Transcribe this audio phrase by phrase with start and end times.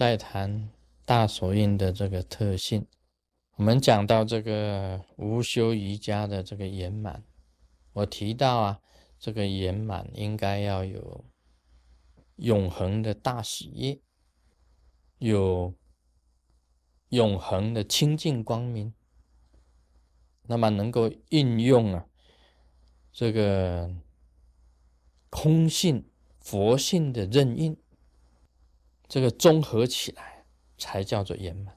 [0.00, 0.70] 再谈
[1.04, 2.86] 大手印的这个特性。
[3.56, 7.22] 我们讲到这个无修瑜伽的这个圆满，
[7.92, 8.80] 我提到啊，
[9.18, 11.26] 这个圆满应该要有
[12.36, 14.00] 永恒的大喜悦，
[15.18, 15.74] 有
[17.10, 18.94] 永恒的清净光明，
[20.44, 22.06] 那么能够运用啊
[23.12, 23.94] 这个
[25.28, 27.76] 空性佛性的任运，
[29.10, 30.44] 这个综合起来
[30.78, 31.76] 才叫做圆满。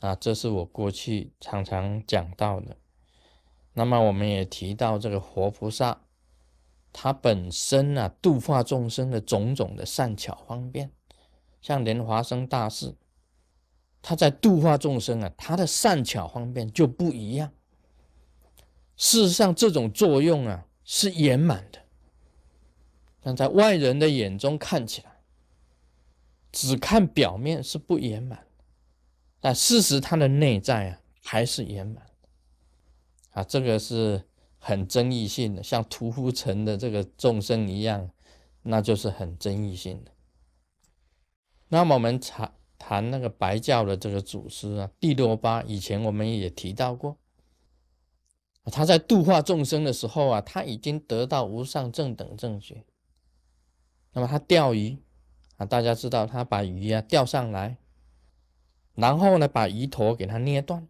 [0.00, 2.76] 啊，这是我过去常常讲到的。
[3.72, 6.02] 那么我们也提到这个活菩萨，
[6.92, 10.92] 他本身啊度化众生的种种的善巧方便，
[11.62, 12.94] 像莲华生大士，
[14.02, 17.50] 他在度化众生啊，他的善巧方便就不一样。
[18.94, 21.78] 事实上，这种作用啊是圆满的，
[23.22, 25.19] 但在外人的眼中看起来，
[26.52, 28.46] 只看表面是不圆满。
[29.40, 32.04] 但事实，它的内在啊还是圆满
[33.30, 34.24] 啊，这个是
[34.58, 38.10] 很争议性的，像屠夫城的这个众生一样，
[38.62, 40.12] 那就是很争议性的。
[41.68, 47.16] 那么我们谈谈那个白教的这个祖师啊，第六巴，以前我们也提到过，
[48.64, 52.84] 他在度化众生的时候啊，他已经得到无上正等正觉。
[54.12, 54.98] 那么他钓鱼
[55.60, 57.76] 啊，大家知道他把鱼啊钓上来。
[58.94, 60.88] 然后呢，把鱼头给它捏断，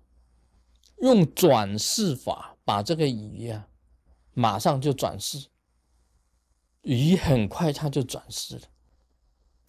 [1.03, 3.67] 用转世法把这个鱼啊，
[4.33, 5.49] 马上就转世，
[6.83, 8.63] 鱼很快它就转世了。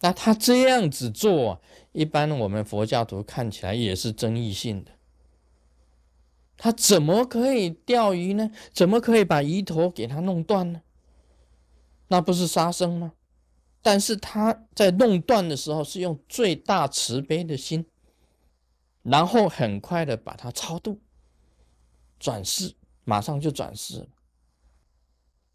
[0.00, 1.60] 那他这样子做，
[1.92, 4.92] 一般我们佛教徒看起来也是争议性的。
[6.56, 8.52] 他怎么可以钓鱼呢？
[8.72, 10.82] 怎么可以把鱼头给它弄断呢？
[12.08, 13.14] 那不是杀生吗？
[13.82, 17.84] 但是他在弄断的时候，是用最大慈悲的心。
[19.02, 21.00] 然后很快的把它超度，
[22.20, 22.72] 转世，
[23.02, 24.08] 马上就转世。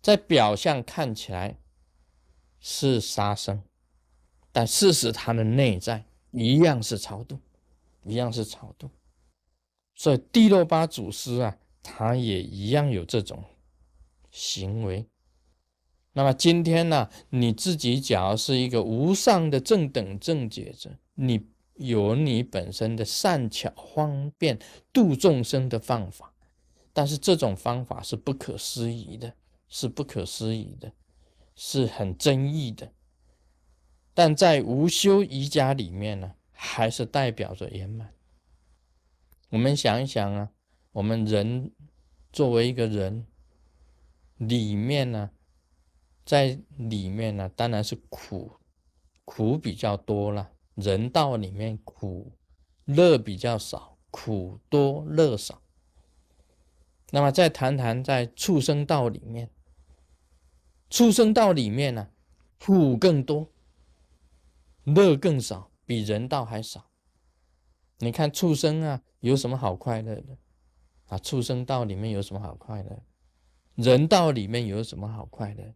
[0.01, 1.57] 在表象看起来
[2.59, 3.63] 是杀生，
[4.51, 7.39] 但事实他的内在一样是超度，
[8.03, 8.89] 一样是超度。
[9.95, 13.41] 所以第六巴祖师啊，他也一样有这种
[14.29, 15.07] 行为。
[16.17, 21.45] 那么今天呢，你自己假如是一个无上的正等正觉者，你。
[21.79, 24.57] 有你本身的善巧方便
[24.91, 26.33] 度众生的方法，
[26.91, 29.31] 但是这种方法是不可思议的，
[29.67, 30.91] 是不可思议的，
[31.55, 32.91] 是很争议的。
[34.15, 38.11] 但在无修瑜伽里面呢，还是代表着圆满。
[39.49, 40.49] 我们想一想啊，
[40.93, 41.69] 我们人
[42.33, 43.27] 作为一个人，
[44.37, 45.29] 里面呢，
[46.27, 48.51] 在里面呢，当然是苦，
[49.23, 50.51] 苦比较多了。
[50.75, 52.33] 人道里面苦
[52.83, 55.61] 乐比较少，苦多乐少。
[57.11, 59.49] 那么再谈谈在畜生道里面，
[60.89, 62.09] 畜生道里面呢，
[62.59, 63.49] 苦更多，
[64.83, 66.89] 乐更少，比人道还少。
[67.99, 70.37] 你看畜生啊，有什么好快乐的？
[71.07, 73.01] 啊，畜生道里面有什么好快乐？
[73.75, 75.73] 人道里面有什么好快乐？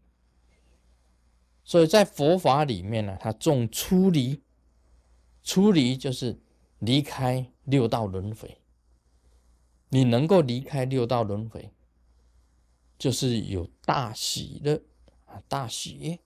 [1.64, 4.42] 所以在佛法里面呢，它重出离。
[5.44, 6.40] 出离就是
[6.78, 8.60] 离开六道轮回，
[9.90, 11.74] 你能够离开六道轮回，
[13.00, 14.84] 就是有大喜乐
[15.26, 16.20] 啊，大喜。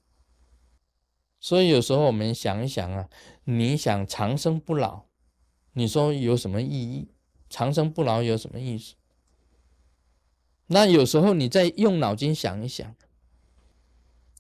[1.40, 3.10] 所以有时候我们想一想啊，
[3.46, 5.06] 你想长生不老，
[5.72, 7.08] 你说有什么意义？
[7.50, 8.96] 长生不老有什么意思？
[10.68, 12.94] 那有时候你再用脑筋想一想。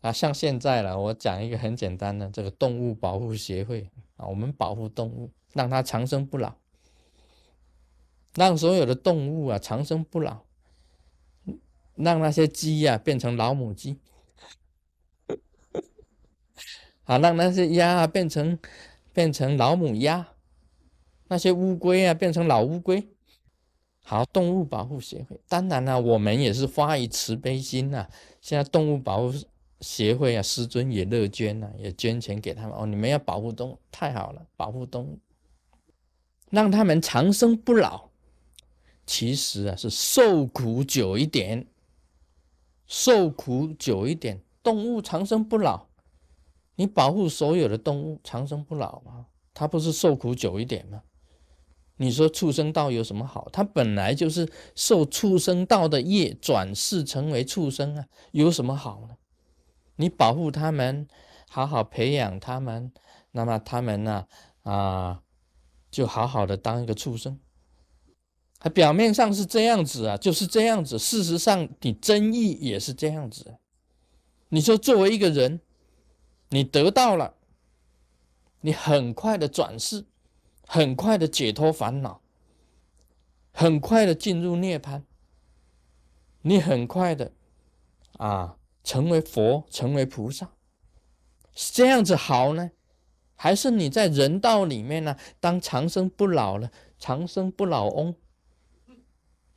[0.05, 6.53] 啊，像现在了，我讲一个很简单的，这个动物保护协会啊，我们保护动物，让它长生不老，
[8.35, 10.41] 让所有的动物啊长生不老，
[11.95, 13.97] 让那些鸡呀变成老母鸡，
[17.05, 18.59] 啊，让那些鸭啊变成
[19.11, 20.27] 变成老母鸭，
[21.29, 23.09] 那些乌龟啊变成老乌龟。
[24.03, 28.07] 好，动物保护协会，当然了，我们也是发于慈悲心呐。
[28.39, 29.33] 现在动物保护。
[29.85, 32.87] 协会啊，师尊也乐捐呐，也捐钱给他们哦。
[32.87, 35.19] 你们要保护动物，太好了，保护动物，
[36.49, 38.09] 让他们长生不老。
[39.05, 41.67] 其实啊，是受苦久一点，
[42.87, 45.85] 受苦久一点，动物长生不老。
[46.77, 49.27] 你保护所有的动物长生不老吗？
[49.53, 51.03] 它不是受苦久一点吗？
[51.97, 53.47] 你说畜生道有什么好？
[53.53, 59.15] 它本来就是受畜生道的业，转世成为畜生啊，有什么好呢？
[59.95, 61.07] 你保护他们，
[61.49, 62.91] 好好培养他们，
[63.31, 64.27] 那么他们呢
[64.63, 65.21] 啊，
[65.89, 67.39] 就好好的当一个畜生。
[68.59, 70.97] 他表面上是这样子啊，就是这样子。
[70.97, 73.59] 事实上，你真意也是这样子。
[74.49, 75.61] 你说作为一个人，
[76.49, 77.35] 你得到了，
[78.61, 80.05] 你很快的转世，
[80.65, 82.21] 很快的解脱烦恼，
[83.51, 85.03] 很快的进入涅槃，
[86.41, 87.33] 你很快的
[88.17, 90.51] 啊成为佛，成为菩萨，
[91.55, 92.69] 是这样子好呢？
[93.33, 98.15] 还是你在人道里面呢，当长生不老了，长生不老翁？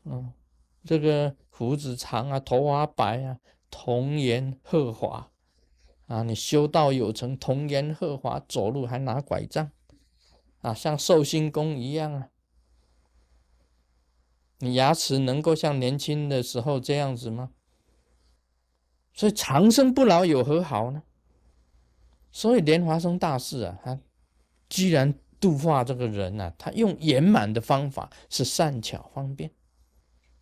[0.05, 0.33] 嗯，
[0.83, 3.39] 这个胡子长啊，头发白啊，
[3.71, 5.31] 童颜鹤华
[6.07, 9.71] 啊，你修道有成，童颜鹤华，走路还拿拐杖
[10.63, 12.31] 啊，像寿星公一样啊。
[14.61, 17.51] 你牙齿能够像年轻的时候这样子吗？
[19.19, 21.03] 所以长生不老有何好呢？
[22.31, 23.99] 所以莲华生大士啊，他
[24.69, 29.51] 居然度化这个人啊，他用圆满的方法，是善巧方便。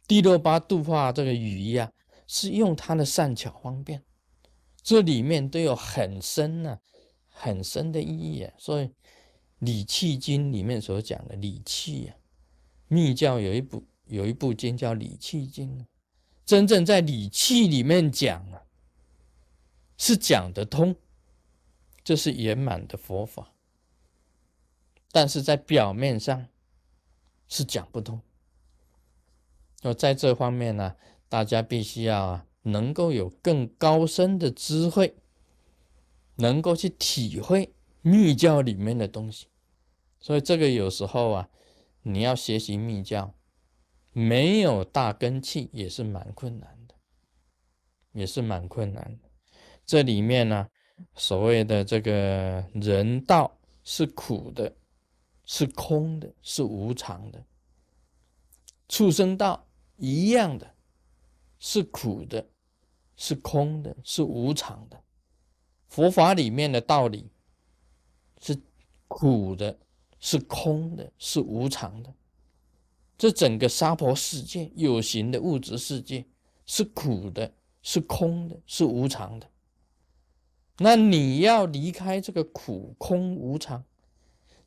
[0.06, 1.90] 第六八度化这个鱼呀，
[2.26, 4.02] 是用他的善巧方便，
[4.82, 6.78] 这里面都有很深呢、
[7.28, 8.52] 很深的意义啊。
[8.58, 8.84] 所以
[9.60, 12.14] 《理气经》里面所讲的理气呀，
[12.88, 15.78] 密教有一部有一部经叫《理气经》，
[16.44, 18.60] 真正在理气里面讲啊，
[19.96, 20.96] 是讲得通，
[22.04, 23.52] 这是圆满的佛法，
[25.10, 26.48] 但是在表面上
[27.48, 28.20] 是讲不通。
[29.82, 30.96] 那在这方面呢，
[31.28, 35.14] 大家必须要，能够有更高深的智慧，
[36.36, 37.72] 能够去体会
[38.02, 39.46] 密教里面的东西。
[40.18, 41.48] 所以这个有时候啊，
[42.02, 43.34] 你要学习密教，
[44.12, 46.94] 没有大根器也是蛮困难的，
[48.12, 49.25] 也是蛮困难的。
[49.86, 50.68] 这里面呢，
[51.14, 54.74] 所谓的这个人道是苦的，
[55.44, 57.42] 是空的，是无常的，
[58.88, 59.62] 畜生道。
[59.98, 60.74] 一样的，
[61.58, 62.46] 是苦的，
[63.16, 65.02] 是空的，是无常的。
[65.88, 67.30] 佛法里面的道理
[68.38, 68.60] 是
[69.08, 69.78] 苦的，
[70.20, 72.12] 是空的，是无常的。
[73.16, 76.26] 这整个娑婆世界有形的物质世界
[76.66, 77.50] 是苦的，
[77.80, 79.48] 是空的，是无常的。
[80.78, 83.84] 那你要离开这个苦空无常，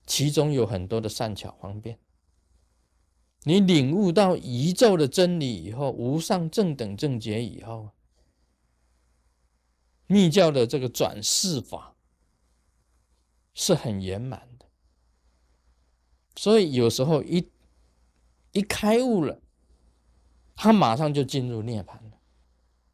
[0.06, 2.00] 其中有很多的善巧方便。
[3.44, 7.92] 你领悟到宇宙的真理以后，无上正等正觉以后，
[10.08, 11.96] 密教的这个转世法
[13.54, 14.66] 是很圆满的。
[16.36, 17.50] 所以有时候一
[18.52, 19.42] 一开悟了，
[20.56, 22.20] 他马上就进入涅槃了。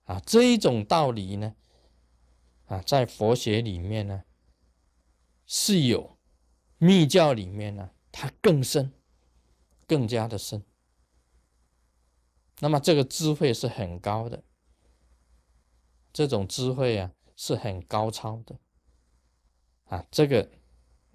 [0.04, 1.56] 啊，这一种道理呢，
[2.66, 4.24] 啊，在佛学里面呢
[5.46, 6.18] 是有，
[6.78, 8.92] 密教里面呢它更深。
[9.88, 10.64] 更加的深，
[12.60, 14.44] 那么这个智慧是很高的，
[16.12, 18.58] 这种智慧啊是很高超的，
[19.84, 20.50] 啊，这个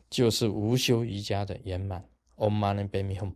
[0.08, 2.08] 就是无修瑜伽的圆满。
[2.36, 3.34] Om Mani Padme Hum。